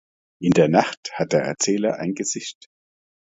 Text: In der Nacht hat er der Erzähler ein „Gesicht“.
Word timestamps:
In 0.41 0.53
der 0.53 0.67
Nacht 0.67 1.11
hat 1.13 1.31
er 1.33 1.41
der 1.41 1.47
Erzähler 1.47 1.97
ein 1.99 2.15
„Gesicht“. 2.15 2.69